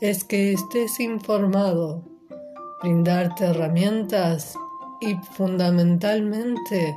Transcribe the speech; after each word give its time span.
es 0.00 0.22
que 0.22 0.52
estés 0.52 1.00
informado, 1.00 2.02
brindarte 2.82 3.46
herramientas 3.46 4.54
y 5.00 5.14
fundamentalmente 5.32 6.96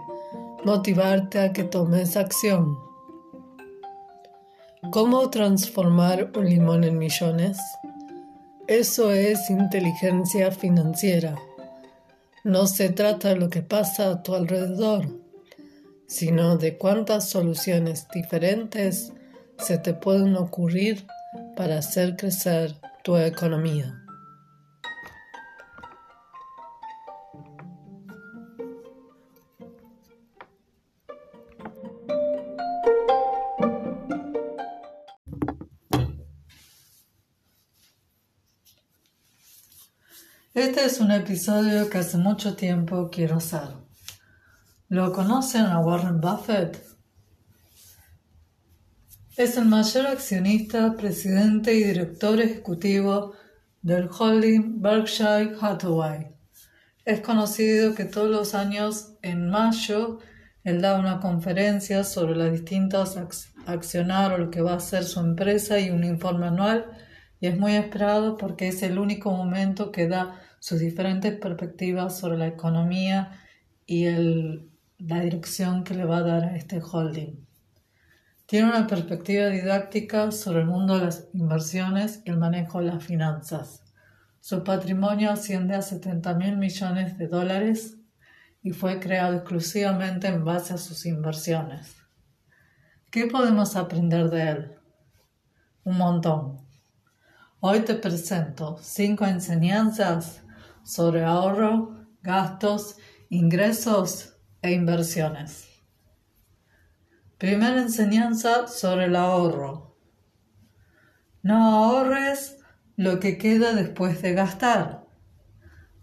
motivarte 0.63 1.39
a 1.39 1.51
que 1.51 1.63
tomes 1.63 2.15
acción. 2.15 2.77
¿Cómo 4.91 5.29
transformar 5.29 6.31
un 6.35 6.47
limón 6.47 6.83
en 6.83 6.99
millones? 6.99 7.57
Eso 8.67 9.11
es 9.11 9.49
inteligencia 9.49 10.51
financiera. 10.51 11.35
No 12.43 12.67
se 12.67 12.89
trata 12.89 13.29
de 13.29 13.35
lo 13.35 13.49
que 13.49 13.61
pasa 13.63 14.09
a 14.09 14.23
tu 14.23 14.35
alrededor, 14.35 15.07
sino 16.07 16.57
de 16.57 16.77
cuántas 16.77 17.29
soluciones 17.29 18.07
diferentes 18.13 19.11
se 19.57 19.77
te 19.77 19.93
pueden 19.93 20.35
ocurrir 20.35 21.05
para 21.55 21.77
hacer 21.77 22.15
crecer 22.15 22.75
tu 23.03 23.17
economía. 23.17 23.97
Este 40.53 40.85
es 40.85 40.99
un 40.99 41.11
episodio 41.11 41.89
que 41.89 41.99
hace 41.99 42.17
mucho 42.17 42.55
tiempo 42.55 43.09
quiero 43.11 43.37
hacer. 43.37 43.69
¿Lo 44.89 45.13
conocen 45.13 45.65
a 45.65 45.79
Warren 45.79 46.19
Buffett? 46.19 47.00
Es 49.37 49.55
el 49.55 49.65
mayor 49.65 50.07
accionista, 50.07 50.93
presidente 50.97 51.73
y 51.73 51.85
director 51.85 52.41
ejecutivo 52.41 53.33
del 53.81 54.09
holding 54.09 54.81
Berkshire 54.81 55.55
Hathaway. 55.59 56.35
Es 57.05 57.21
conocido 57.21 57.95
que 57.95 58.03
todos 58.03 58.29
los 58.29 58.53
años, 58.53 59.13
en 59.21 59.49
mayo, 59.49 60.19
él 60.65 60.81
da 60.81 60.99
una 60.99 61.21
conferencia 61.21 62.03
sobre 62.03 62.35
las 62.35 62.51
distintas 62.51 63.17
accionar 63.65 64.33
o 64.33 64.37
lo 64.37 64.51
que 64.51 64.61
va 64.61 64.73
a 64.73 64.77
hacer 64.77 65.05
su 65.05 65.21
empresa 65.21 65.79
y 65.79 65.91
un 65.91 66.03
informe 66.03 66.47
anual 66.47 66.91
y 67.39 67.47
es 67.47 67.57
muy 67.57 67.75
esperado 67.75 68.35
porque 68.37 68.67
es 68.67 68.83
el 68.83 68.99
único 68.99 69.31
momento 69.31 69.93
que 69.93 70.09
da 70.09 70.41
sus 70.59 70.79
diferentes 70.79 71.33
perspectivas 71.39 72.19
sobre 72.19 72.37
la 72.37 72.47
economía 72.47 73.39
y 73.85 74.07
la 74.99 75.21
dirección 75.21 75.85
que 75.85 75.95
le 75.95 76.03
va 76.03 76.17
a 76.17 76.23
dar 76.23 76.43
a 76.43 76.57
este 76.57 76.81
holding. 76.81 77.50
Tiene 78.51 78.67
una 78.67 78.85
perspectiva 78.85 79.47
didáctica 79.47 80.29
sobre 80.29 80.59
el 80.59 80.65
mundo 80.65 80.97
de 80.97 81.05
las 81.05 81.29
inversiones 81.31 82.21
y 82.25 82.31
el 82.31 82.37
manejo 82.37 82.79
de 82.79 82.87
las 82.87 83.01
finanzas. 83.01 83.81
Su 84.41 84.65
patrimonio 84.65 85.31
asciende 85.31 85.73
a 85.73 85.81
70 85.81 86.33
mil 86.33 86.57
millones 86.57 87.17
de 87.17 87.29
dólares 87.29 87.95
y 88.61 88.71
fue 88.71 88.99
creado 88.99 89.35
exclusivamente 89.35 90.27
en 90.27 90.43
base 90.43 90.73
a 90.73 90.77
sus 90.77 91.05
inversiones. 91.05 91.95
¿Qué 93.09 93.27
podemos 93.27 93.77
aprender 93.77 94.29
de 94.29 94.49
él? 94.49 94.71
Un 95.85 95.97
montón. 95.97 96.57
Hoy 97.61 97.79
te 97.85 97.95
presento 97.95 98.77
cinco 98.81 99.25
enseñanzas 99.25 100.41
sobre 100.83 101.23
ahorro, 101.23 102.05
gastos, 102.21 102.97
ingresos 103.29 104.33
e 104.61 104.73
inversiones. 104.73 105.70
Primera 107.41 107.81
enseñanza 107.81 108.67
sobre 108.67 109.05
el 109.05 109.15
ahorro. 109.15 109.97
No 111.41 111.73
ahorres 111.73 112.59
lo 112.97 113.19
que 113.19 113.39
queda 113.39 113.73
después 113.73 114.21
de 114.21 114.33
gastar. 114.33 115.07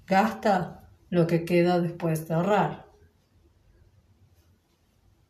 Gasta 0.04 0.90
lo 1.10 1.28
que 1.28 1.44
queda 1.44 1.80
después 1.80 2.26
de 2.26 2.34
ahorrar. 2.34 2.86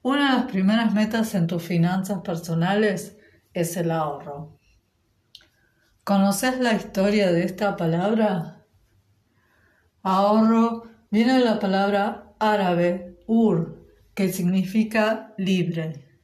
Una 0.01 0.31
de 0.31 0.37
las 0.39 0.51
primeras 0.51 0.95
metas 0.95 1.35
en 1.35 1.47
tus 1.47 1.63
finanzas 1.63 2.23
personales 2.23 3.19
es 3.53 3.77
el 3.77 3.91
ahorro. 3.91 4.59
¿Conoces 6.05 6.59
la 6.59 6.73
historia 6.73 7.33
de 7.33 7.45
esta 7.45 7.77
palabra? 7.77 8.65
Ahorro 10.03 10.85
viene 11.11 11.35
de 11.35 11.45
la 11.45 11.59
palabra 11.59 12.33
árabe 12.39 13.19
ur, 13.27 13.79
que 14.19 14.33
significa 14.33 15.33
libre. 15.39 16.19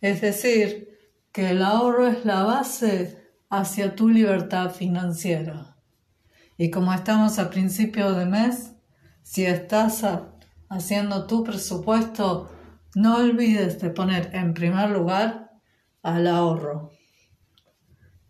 Es 0.00 0.20
decir, 0.20 0.96
que 1.32 1.50
el 1.50 1.60
ahorro 1.60 2.06
es 2.06 2.24
la 2.24 2.44
base 2.44 3.20
hacia 3.50 3.96
tu 3.96 4.08
libertad 4.08 4.70
financiera. 4.70 5.76
Y 6.56 6.70
como 6.70 6.94
estamos 6.94 7.40
a 7.40 7.50
principio 7.50 8.12
de 8.12 8.26
mes, 8.26 8.74
si 9.24 9.44
estás 9.44 10.06
haciendo 10.68 11.26
tu 11.26 11.42
presupuesto, 11.42 12.48
no 12.94 13.16
olvides 13.16 13.80
de 13.80 13.90
poner 13.90 14.30
en 14.32 14.54
primer 14.54 14.90
lugar 14.90 15.50
al 16.04 16.28
ahorro. 16.28 16.92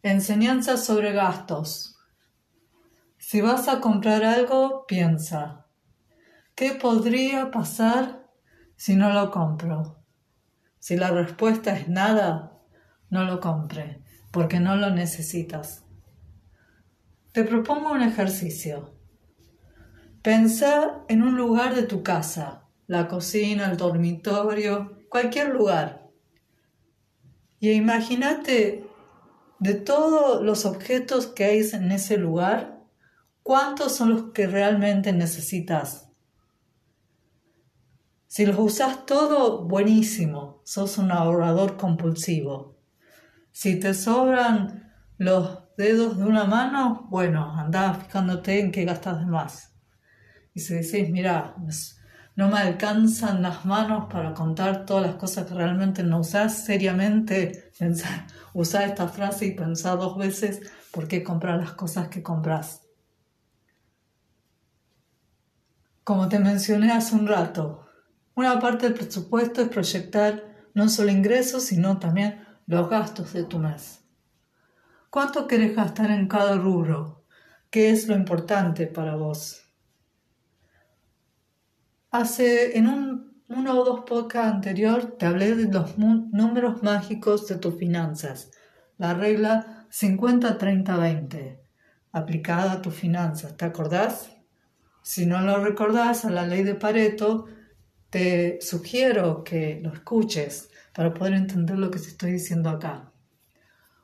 Enseñanza 0.03 0.79
sobre 0.79 1.13
gastos. 1.13 1.99
Si 3.19 3.43
vas 3.43 3.69
a 3.69 3.79
comprar 3.83 4.25
algo, 4.25 4.87
piensa, 4.87 5.67
¿qué 6.55 6.71
podría 6.71 7.51
pasar 7.51 8.26
si 8.77 8.95
no 8.95 9.13
lo 9.13 9.31
compro? 9.31 10.03
Si 10.79 10.97
la 10.97 11.11
respuesta 11.11 11.77
es 11.77 11.89
nada, 11.89 12.61
no 13.11 13.25
lo 13.25 13.41
compre, 13.41 14.03
porque 14.31 14.61
no 14.61 14.77
lo 14.77 14.91
necesitas. 14.91 15.85
Te 17.33 17.45
propongo 17.45 17.93
un 17.93 18.03
ejercicio. 18.03 18.95
Pensa 20.23 21.05
en 21.09 21.23
un 21.23 21.37
lugar 21.37 21.75
de 21.75 21.83
tu 21.83 22.03
casa, 22.03 22.65
la 22.87 23.09
cocina, 23.09 23.71
el 23.71 23.77
dormitorio, 23.77 24.99
cualquier 25.09 25.51
lugar. 25.51 26.11
Y 27.59 27.71
imagínate 27.73 28.87
de 29.59 29.75
todos 29.75 30.43
los 30.43 30.67
objetos 30.67 31.27
que 31.27 31.45
hay 31.45 31.61
en 31.73 31.91
ese 31.93 32.17
lugar, 32.19 32.83
¿cuántos 33.43 33.95
son 33.95 34.11
los 34.11 34.33
que 34.33 34.47
realmente 34.47 35.13
necesitas? 35.13 36.06
Si 38.29 38.45
los 38.45 38.59
usas 38.59 39.07
todo, 39.07 39.65
buenísimo, 39.67 40.61
sos 40.65 40.99
un 40.99 41.13
ahorrador 41.13 41.77
compulsivo. 41.77 42.77
Si 43.53 43.79
te 43.79 43.95
sobran 43.95 44.93
los 45.17 45.61
dedos 45.77 46.19
de 46.19 46.25
una 46.25 46.45
mano, 46.45 47.07
bueno, 47.09 47.55
anda 47.57 47.95
fijándote 47.95 48.61
en 48.61 48.73
qué 48.73 48.85
gastas 48.85 49.21
de 49.21 49.27
más. 49.27 49.73
Y 50.55 50.61
si 50.61 50.75
decís, 50.75 51.09
mira, 51.11 51.55
no 52.35 52.49
me 52.49 52.59
alcanzan 52.59 53.43
las 53.43 53.65
manos 53.65 54.13
para 54.13 54.35
contar 54.35 54.85
todas 54.87 55.07
las 55.07 55.17
cosas 55.17 55.47
que 55.47 55.55
realmente 55.55 56.03
no 56.03 56.21
usás, 56.21 56.65
seriamente 56.65 57.71
pensar, 57.79 58.27
usar 58.55 58.89
esta 58.89 59.09
frase 59.09 59.47
y 59.47 59.55
pensar 59.55 59.99
dos 59.99 60.19
veces 60.19 60.61
por 60.91 61.07
qué 61.07 61.23
comprar 61.23 61.59
las 61.59 61.73
cosas 61.73 62.09
que 62.09 62.23
compras. 62.23 62.83
Como 66.05 66.29
te 66.29 66.39
mencioné 66.39 66.93
hace 66.93 67.15
un 67.15 67.27
rato, 67.27 67.86
una 68.37 68.61
parte 68.61 68.87
del 68.87 68.95
presupuesto 68.95 69.63
es 69.63 69.69
proyectar 69.69 70.69
no 70.75 70.89
solo 70.91 71.11
ingresos, 71.11 71.65
sino 71.65 71.99
también 71.99 72.47
los 72.67 72.89
gastos 72.91 73.33
de 73.33 73.45
tu 73.45 73.59
mes. 73.59 74.05
¿Cuánto 75.09 75.47
querés 75.47 75.75
gastar 75.75 76.11
en 76.11 76.29
cada 76.29 76.57
rubro? 76.57 77.25
¿Qué 77.71 77.91
es 77.91 78.07
lo 78.07 78.15
importante 78.15 78.87
para 78.87 79.17
vos? 79.17 79.63
Hace 82.11 82.77
en 82.77 82.89
un, 82.89 83.43
uno 83.49 83.81
o 83.81 83.85
dos 83.85 84.01
podcasts 84.07 84.55
anterior 84.55 85.17
te 85.19 85.25
hablé 85.25 85.55
de 85.55 85.73
los 85.73 85.97
números 85.97 86.83
mágicos 86.83 87.49
de 87.49 87.57
tus 87.57 87.77
finanzas, 87.77 88.51
la 88.99 89.15
regla 89.15 89.87
50-30-20, 89.91 91.59
aplicada 92.13 92.73
a 92.73 92.83
tus 92.83 92.95
finanzas. 92.95 93.57
¿Te 93.57 93.65
acordás? 93.65 94.31
Si 95.03 95.25
no 95.25 95.41
lo 95.41 95.65
recordás, 95.65 96.27
a 96.27 96.31
la 96.31 96.47
ley 96.47 96.65
de 96.65 96.75
Pareto 96.75 97.47
te 98.17 98.59
sugiero 98.63 99.45
que 99.45 99.79
lo 99.83 99.93
escuches 99.93 100.71
para 100.95 101.13
poder 101.13 101.35
entender 101.35 101.79
lo 101.79 101.91
que 101.91 101.99
te 101.99 102.09
estoy 102.09 102.33
diciendo 102.33 102.71
acá. 102.71 103.13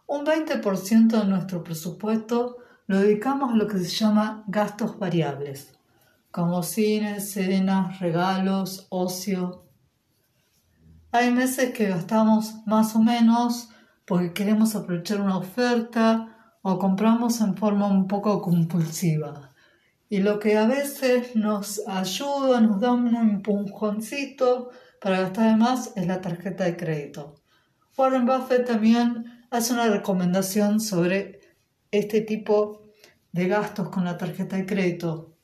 Un 0.06 0.26
20% 0.26 1.18
de 1.18 1.24
nuestro 1.24 1.64
presupuesto 1.64 2.58
lo 2.88 3.00
dedicamos 3.00 3.52
a 3.52 3.56
lo 3.56 3.66
que 3.66 3.78
se 3.78 3.88
llama 3.88 4.44
gastos 4.48 4.98
variables, 4.98 5.72
como 6.30 6.62
cines, 6.62 7.32
cenas, 7.32 8.00
regalos, 8.00 8.86
ocio. 8.90 9.64
Hay 11.10 11.30
meses 11.30 11.72
que 11.72 11.88
gastamos 11.88 12.56
más 12.66 12.94
o 12.94 13.00
menos 13.00 13.70
porque 14.04 14.34
queremos 14.34 14.74
aprovechar 14.74 15.22
una 15.22 15.38
oferta 15.38 16.58
o 16.60 16.78
compramos 16.78 17.40
en 17.40 17.56
forma 17.56 17.86
un 17.86 18.06
poco 18.06 18.42
compulsiva. 18.42 19.51
Y 20.12 20.20
lo 20.20 20.38
que 20.40 20.58
a 20.58 20.66
veces 20.66 21.34
nos 21.36 21.88
ayuda, 21.88 22.60
nos 22.60 22.80
da 22.82 22.92
un 22.92 23.16
empujoncito 23.16 24.68
para 25.00 25.22
gastar 25.22 25.56
más 25.56 25.94
es 25.96 26.06
la 26.06 26.20
tarjeta 26.20 26.64
de 26.64 26.76
crédito. 26.76 27.36
Warren 27.96 28.26
Buffett 28.26 28.66
también 28.66 29.24
hace 29.50 29.72
una 29.72 29.88
recomendación 29.88 30.80
sobre 30.80 31.40
este 31.90 32.20
tipo 32.20 32.92
de 33.32 33.48
gastos 33.48 33.88
con 33.88 34.04
la 34.04 34.18
tarjeta 34.18 34.56
de 34.56 34.66
crédito. 34.66 35.34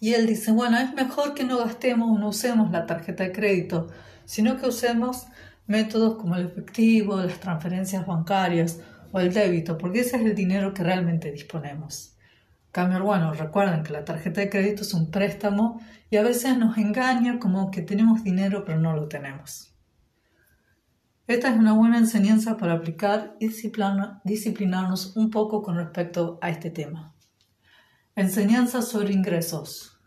Y 0.00 0.14
él 0.14 0.26
dice, 0.26 0.50
bueno, 0.50 0.76
es 0.76 0.92
mejor 0.94 1.34
que 1.34 1.44
no 1.44 1.58
gastemos 1.58 2.10
o 2.10 2.18
no 2.18 2.30
usemos 2.30 2.72
la 2.72 2.86
tarjeta 2.86 3.22
de 3.22 3.30
crédito, 3.30 3.90
sino 4.24 4.56
que 4.56 4.66
usemos 4.66 5.28
métodos 5.68 6.16
como 6.16 6.34
el 6.34 6.46
efectivo, 6.46 7.14
las 7.18 7.38
transferencias 7.38 8.04
bancarias 8.04 8.80
o 9.12 9.20
el 9.20 9.32
débito, 9.32 9.78
porque 9.78 10.00
ese 10.00 10.16
es 10.16 10.24
el 10.24 10.34
dinero 10.34 10.74
que 10.74 10.82
realmente 10.82 11.30
disponemos. 11.30 12.14
Cambio, 12.74 13.04
bueno, 13.04 13.32
recuerden 13.32 13.84
que 13.84 13.92
la 13.92 14.04
tarjeta 14.04 14.40
de 14.40 14.50
crédito 14.50 14.82
es 14.82 14.94
un 14.94 15.12
préstamo 15.12 15.80
y 16.10 16.16
a 16.16 16.24
veces 16.24 16.58
nos 16.58 16.76
engaña 16.76 17.38
como 17.38 17.70
que 17.70 17.82
tenemos 17.82 18.24
dinero 18.24 18.64
pero 18.64 18.80
no 18.80 18.96
lo 18.96 19.06
tenemos. 19.06 19.72
Esta 21.28 21.50
es 21.50 21.56
una 21.56 21.74
buena 21.74 21.98
enseñanza 21.98 22.56
para 22.56 22.72
aplicar 22.72 23.36
y 23.38 23.46
disciplinarnos 24.24 25.16
un 25.16 25.30
poco 25.30 25.62
con 25.62 25.76
respecto 25.76 26.40
a 26.42 26.50
este 26.50 26.68
tema. 26.72 27.14
Enseñanza 28.16 28.82
sobre 28.82 29.12
ingresos. 29.12 30.00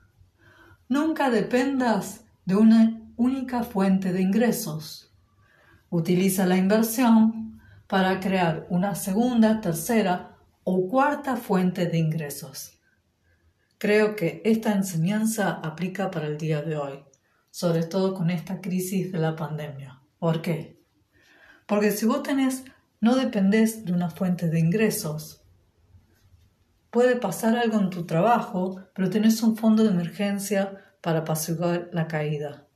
Nunca 0.90 1.30
dependas 1.30 2.26
de 2.44 2.58
una 2.58 3.02
única 3.16 3.64
fuente 3.64 4.12
de 4.12 4.22
ingresos. 4.22 5.16
Utiliza 5.90 6.46
la 6.46 6.58
inversión 6.58 7.62
para 7.88 8.20
crear 8.20 8.68
una 8.70 8.94
segunda, 8.94 9.62
tercera 9.62 10.37
o 10.70 10.86
cuarta 10.90 11.38
fuente 11.38 11.86
de 11.86 11.98
ingresos. 11.98 12.78
Creo 13.78 14.18
que 14.18 14.42
esta 14.44 14.74
enseñanza 14.74 15.62
aplica 15.64 16.12
para 16.12 16.28
el 16.28 16.38
día 16.38 16.62
de 16.62 16.76
hoy, 16.76 17.06
sobre 17.52 17.84
todo 17.84 18.14
con 18.14 18.30
esta 18.30 18.60
crisis 18.60 19.14
de 19.14 19.18
la 19.18 19.34
pandemia. 19.34 20.02
¿Por 20.20 20.42
qué? 20.42 20.84
Porque 21.68 21.92
si 21.92 22.06
vos 22.06 22.22
tenés, 22.22 22.66
no 23.00 23.16
dependés 23.16 23.86
de 23.86 23.94
una 23.94 24.10
fuente 24.10 24.50
de 24.50 24.60
ingresos. 24.60 25.42
Puede 26.92 27.16
pasar 27.16 27.56
algo 27.56 27.80
en 27.80 27.90
tu 27.90 28.06
trabajo, 28.06 28.82
pero 28.94 29.10
tenés 29.10 29.42
un 29.44 29.56
fondo 29.56 29.84
de 29.84 29.92
emergencia 29.92 30.84
para 31.02 31.20
apaciguar 31.20 31.90
la 31.94 32.10
caída. 32.10 32.68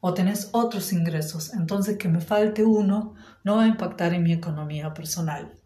O 0.00 0.14
tenés 0.14 0.48
otros 0.52 0.94
ingresos, 0.94 1.52
entonces 1.52 1.98
que 1.98 2.08
me 2.08 2.22
falte 2.22 2.64
uno 2.64 3.16
no 3.44 3.56
va 3.56 3.64
a 3.64 3.68
impactar 3.68 4.14
en 4.14 4.22
mi 4.22 4.32
economía 4.32 4.94
personal. 4.94 5.58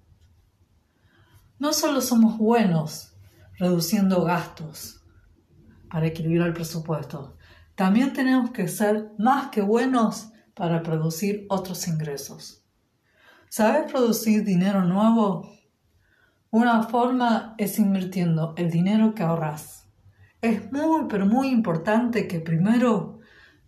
No 1.63 1.73
solo 1.73 2.01
somos 2.01 2.39
buenos 2.39 3.13
reduciendo 3.57 4.25
gastos 4.25 5.01
para 5.89 6.09
equilibrar 6.09 6.49
el 6.49 6.55
presupuesto, 6.55 7.37
también 7.77 8.13
tenemos 8.13 8.51
que 8.51 8.67
ser 8.67 9.13
más 9.17 9.51
que 9.51 9.63
buenos 9.63 10.33
para 10.55 10.83
producir 10.83 11.47
otros 11.49 11.87
ingresos. 11.87 12.65
¿Sabes 13.49 13.89
producir 13.93 14.43
dinero 14.43 14.83
nuevo? 14.83 15.53
Una 16.51 16.83
forma 16.83 17.55
es 17.59 17.79
invirtiendo 17.79 18.55
el 18.57 18.69
dinero 18.69 19.15
que 19.15 19.23
ahorras. 19.23 19.87
Es 20.41 20.73
muy, 20.73 21.07
pero 21.09 21.27
muy 21.27 21.51
importante 21.51 22.27
que 22.27 22.41
primero 22.41 23.21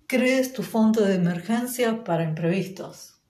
crees 0.09 0.53
tu 0.53 0.65
fondo 0.65 1.01
de 1.03 1.15
emergencia 1.15 2.03
para 2.03 2.25
imprevistos. 2.25 3.23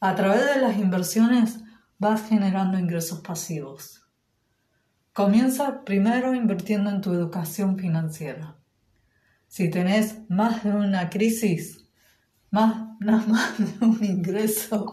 A 0.00 0.14
través 0.14 0.54
de 0.54 0.60
las 0.62 0.78
inversiones 0.78 1.61
vas 2.02 2.28
generando 2.28 2.80
ingresos 2.80 3.20
pasivos. 3.20 4.04
Comienza 5.12 5.84
primero 5.84 6.34
invirtiendo 6.34 6.90
en 6.90 7.00
tu 7.00 7.12
educación 7.12 7.78
financiera. 7.78 8.56
Si 9.46 9.70
tenés 9.70 10.28
más 10.28 10.64
de 10.64 10.72
una 10.72 11.10
crisis, 11.10 11.86
más, 12.50 12.98
más 12.98 13.56
de 13.58 13.86
un 13.86 14.02
ingreso, 14.02 14.92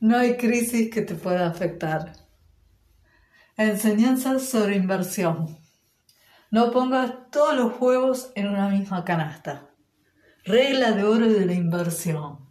no 0.00 0.18
hay 0.18 0.36
crisis 0.36 0.90
que 0.90 1.00
te 1.00 1.14
pueda 1.14 1.46
afectar. 1.46 2.12
Enseñanzas 3.56 4.42
sobre 4.42 4.76
inversión. 4.76 5.58
No 6.50 6.72
pongas 6.72 7.30
todos 7.30 7.56
los 7.56 7.80
huevos 7.80 8.32
en 8.34 8.48
una 8.48 8.68
misma 8.68 9.02
canasta. 9.06 9.70
Regla 10.44 10.92
de 10.92 11.04
oro 11.04 11.26
de 11.26 11.46
la 11.46 11.54
inversión. 11.54 12.43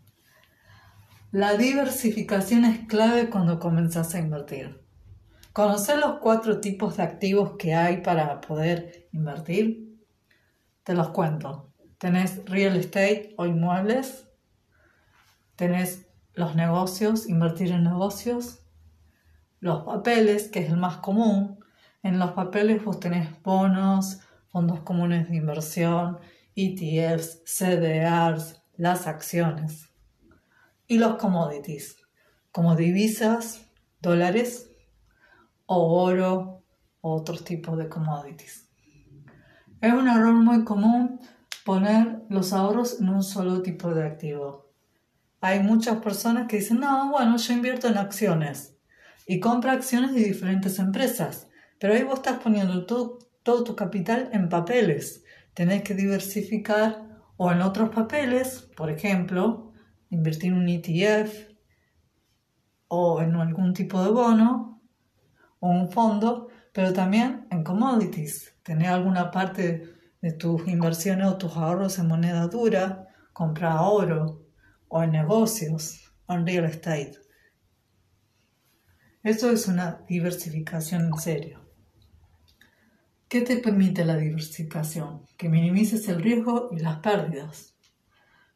La 1.34 1.58
diversificación 1.58 2.64
es 2.64 2.86
clave 2.86 3.32
cuando 3.32 3.58
comenzás 3.58 4.14
a 4.14 4.20
invertir. 4.20 4.86
¿Conocer 5.52 5.98
los 5.98 6.20
cuatro 6.20 6.62
tipos 6.62 6.98
de 6.98 7.02
activos 7.02 7.54
que 7.58 7.74
hay 7.74 8.02
para 8.02 8.40
poder 8.40 9.10
invertir? 9.14 9.98
Te 10.84 10.94
los 10.94 11.10
cuento. 11.10 11.74
Tenés 11.98 12.46
real 12.46 12.76
estate 12.76 13.34
o 13.36 13.48
inmuebles, 13.48 14.28
tenés 15.56 16.06
los 16.36 16.56
negocios, 16.56 17.28
invertir 17.28 17.72
en 17.72 17.84
negocios, 17.84 18.60
los 19.60 19.86
papeles, 19.86 20.50
que 20.50 20.60
es 20.60 20.70
el 20.70 20.78
más 20.78 20.98
común. 20.98 21.58
En 22.04 22.20
los 22.20 22.34
papeles 22.34 22.86
vos 22.86 23.00
tenés 23.00 23.42
bonos, 23.42 24.20
fondos 24.52 24.82
comunes 24.82 25.28
de 25.32 25.38
inversión, 25.38 26.20
ETFs, 26.56 27.42
CDRs, 27.46 28.62
las 28.78 29.08
acciones. 29.08 29.93
Y 30.94 30.98
los 30.98 31.16
commodities, 31.16 31.98
como 32.52 32.76
divisas, 32.76 33.66
dólares 34.02 34.70
o 35.66 36.04
oro 36.04 36.64
o 37.02 37.16
otros 37.16 37.44
tipos 37.44 37.78
de 37.78 37.90
commodities. 37.90 38.70
Es 39.82 39.94
un 39.94 40.08
error 40.08 40.34
muy 40.34 40.64
común 40.64 41.20
poner 41.66 42.24
los 42.30 42.54
ahorros 42.54 43.00
en 43.00 43.10
un 43.10 43.24
solo 43.24 43.62
tipo 43.62 43.94
de 43.94 44.04
activo 44.04 44.64
hay 45.44 45.60
muchas 45.60 45.98
personas 45.98 46.48
que 46.48 46.60
dicen, 46.60 46.80
no, 46.80 47.12
bueno, 47.12 47.36
yo 47.36 47.52
invierto 47.52 47.90
en 47.90 47.98
acciones 47.98 48.78
y 49.28 49.42
compra 49.42 49.74
acciones 49.74 50.14
de 50.14 50.24
diferentes 50.24 50.80
empresas, 50.80 51.50
pero 51.82 51.94
ahí 51.94 52.04
vos 52.04 52.20
estás 52.20 52.40
poniendo 52.40 52.86
todo, 52.86 53.20
todo 53.44 53.66
tu 53.66 53.76
capital 53.76 54.30
en 54.32 54.48
papeles. 54.48 55.26
Tenés 55.54 55.84
que 55.84 55.96
diversificar 55.96 57.20
o 57.36 57.52
en 57.52 57.62
otros 57.62 57.90
papeles, 57.90 58.70
por 58.78 58.90
ejemplo, 58.90 59.73
invertir 60.14 60.52
en 60.52 60.60
un 60.60 60.70
ETF 60.70 61.50
o 62.88 63.22
en 63.22 63.36
algún 63.36 63.74
tipo 63.74 64.04
de 64.04 64.12
bono 64.12 64.82
o 65.60 65.70
un 65.70 65.90
fondo, 65.90 66.50
pero 66.72 66.94
también 66.94 67.48
en 67.50 67.64
commodities. 67.64 68.56
Tener 68.64 68.90
alguna 68.90 69.32
parte 69.32 69.84
de 70.22 70.32
tus 70.34 70.68
inversiones 70.68 71.28
o 71.28 71.38
tus 71.38 71.56
ahorros 71.58 72.00
en 72.00 72.08
moneda 72.08 72.48
dura, 72.48 73.08
comprar 73.34 73.78
oro, 73.82 74.44
o 74.88 75.02
en 75.02 75.12
negocios 75.12 76.14
en 76.30 76.46
real 76.46 76.66
estate. 76.66 77.18
Eso 79.24 79.50
es 79.50 79.68
una 79.68 80.04
diversificación 80.08 81.06
en 81.06 81.18
serio. 81.18 81.60
¿Qué 83.28 83.42
te 83.42 83.58
permite 83.58 84.06
la 84.06 84.18
diversificación? 84.18 85.26
Que 85.38 85.50
minimices 85.50 86.08
el 86.10 86.22
riesgo 86.22 86.70
y 86.72 86.80
las 86.80 87.00
pérdidas. 87.00 87.74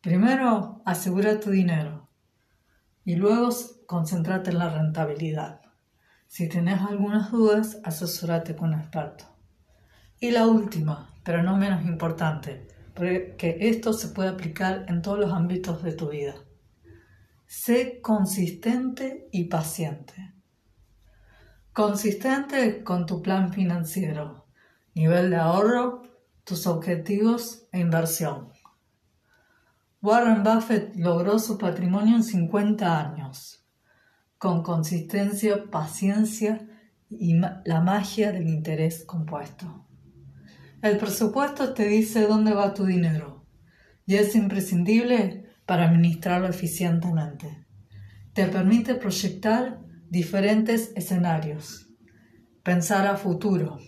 Primero, 0.07 0.81
asegura 0.85 1.37
tu 1.37 1.49
dinero 1.49 2.07
y 3.03 3.17
luego 3.17 3.49
concéntrate 3.87 4.51
en 4.51 4.59
la 4.59 4.69
rentabilidad. 4.69 5.59
Si 6.27 6.47
tienes 6.47 6.79
algunas 6.79 7.29
dudas, 7.29 7.81
asesórate 7.83 8.55
con 8.55 8.73
un 8.73 8.79
experto. 8.79 9.25
Y 10.21 10.31
la 10.31 10.47
última, 10.47 11.13
pero 11.25 11.43
no 11.43 11.57
menos 11.57 11.83
importante, 11.83 12.69
que 12.95 13.57
esto 13.59 13.91
se 13.91 14.07
puede 14.07 14.29
aplicar 14.29 14.85
en 14.87 15.01
todos 15.01 15.19
los 15.19 15.33
ámbitos 15.33 15.83
de 15.83 15.91
tu 15.91 16.07
vida. 16.07 16.35
Sé 17.45 17.99
consistente 17.99 19.27
y 19.33 19.49
paciente. 19.49 20.35
Consistente 21.73 22.81
con 22.81 23.05
tu 23.05 23.21
plan 23.21 23.51
financiero, 23.51 24.45
nivel 24.95 25.31
de 25.31 25.35
ahorro, 25.35 26.03
tus 26.45 26.65
objetivos 26.65 27.67
e 27.73 27.81
inversión. 27.81 28.53
Warren 29.99 30.43
Buffett 30.43 30.95
logró 30.95 31.39
su 31.39 31.57
patrimonio 31.57 32.17
en 32.17 32.23
50 32.23 32.99
años, 32.99 33.67
con 34.37 34.61
consistencia, 34.61 35.71
paciencia 35.71 36.67
y 37.09 37.33
la 37.39 37.81
magia 37.81 38.31
del 38.31 38.47
interés 38.47 39.03
compuesto. 39.05 39.87
El 40.83 40.97
presupuesto 40.97 41.73
te 41.73 41.87
dice 41.87 42.27
dónde 42.27 42.53
va 42.53 42.75
tu 42.75 42.85
dinero 42.85 43.47
y 44.05 44.15
es 44.15 44.35
imprescindible 44.35 45.45
para 45.65 45.85
administrarlo 45.85 46.47
eficientemente. 46.47 47.65
Te 48.33 48.45
permite 48.45 48.93
proyectar 48.93 49.79
diferentes 50.09 50.91
escenarios. 50.95 51.89
Pensar 52.61 53.07
a 53.07 53.17
futuro. 53.17 53.79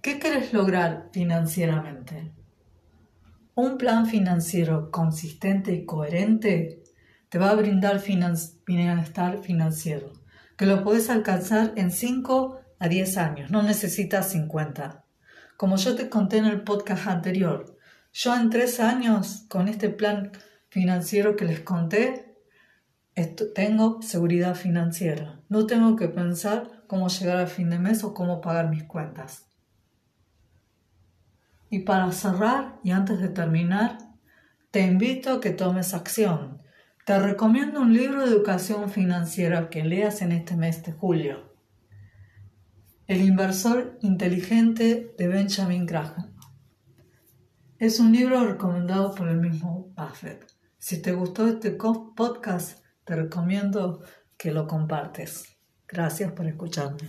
¿Qué 0.00 0.18
quieres 0.18 0.54
lograr 0.54 1.10
financieramente? 1.12 2.37
Un 3.60 3.76
plan 3.76 4.06
financiero 4.06 4.92
consistente 4.92 5.72
y 5.72 5.84
coherente 5.84 6.84
te 7.28 7.38
va 7.38 7.50
a 7.50 7.56
brindar 7.56 8.00
bienestar 8.64 9.38
financiero, 9.38 10.12
que 10.56 10.64
lo 10.64 10.84
puedes 10.84 11.10
alcanzar 11.10 11.72
en 11.74 11.90
5 11.90 12.60
a 12.78 12.86
10 12.86 13.16
años, 13.16 13.50
no 13.50 13.64
necesitas 13.64 14.30
50. 14.30 15.04
Como 15.56 15.74
yo 15.74 15.96
te 15.96 16.08
conté 16.08 16.36
en 16.36 16.44
el 16.44 16.62
podcast 16.62 17.08
anterior, 17.08 17.76
yo 18.12 18.36
en 18.36 18.48
3 18.48 18.78
años 18.78 19.46
con 19.48 19.66
este 19.66 19.88
plan 19.88 20.30
financiero 20.68 21.34
que 21.34 21.44
les 21.44 21.58
conté, 21.58 22.36
tengo 23.56 24.00
seguridad 24.02 24.54
financiera. 24.54 25.40
No 25.48 25.66
tengo 25.66 25.96
que 25.96 26.06
pensar 26.06 26.84
cómo 26.86 27.08
llegar 27.08 27.38
al 27.38 27.48
fin 27.48 27.70
de 27.70 27.80
mes 27.80 28.04
o 28.04 28.14
cómo 28.14 28.40
pagar 28.40 28.70
mis 28.70 28.84
cuentas. 28.84 29.48
Y 31.70 31.80
para 31.80 32.10
cerrar 32.12 32.78
y 32.82 32.92
antes 32.92 33.20
de 33.20 33.28
terminar, 33.28 33.98
te 34.70 34.80
invito 34.80 35.32
a 35.32 35.40
que 35.40 35.50
tomes 35.50 35.94
acción. 35.94 36.62
Te 37.04 37.18
recomiendo 37.18 37.80
un 37.80 37.92
libro 37.92 38.20
de 38.20 38.34
educación 38.34 38.90
financiera 38.90 39.70
que 39.70 39.84
leas 39.84 40.22
en 40.22 40.32
este 40.32 40.56
mes 40.56 40.82
de 40.84 40.92
julio. 40.92 41.54
El 43.06 43.22
inversor 43.22 43.98
inteligente 44.02 45.14
de 45.16 45.28
Benjamin 45.28 45.86
Graham. 45.86 46.34
Es 47.78 48.00
un 48.00 48.12
libro 48.12 48.44
recomendado 48.44 49.14
por 49.14 49.28
el 49.28 49.38
mismo 49.38 49.92
Buffett. 49.96 50.44
Si 50.78 51.00
te 51.00 51.12
gustó 51.12 51.48
este 51.48 51.70
podcast, 51.70 52.84
te 53.04 53.16
recomiendo 53.16 54.02
que 54.36 54.52
lo 54.52 54.66
compartes. 54.66 55.56
Gracias 55.86 56.32
por 56.32 56.46
escucharme. 56.46 57.08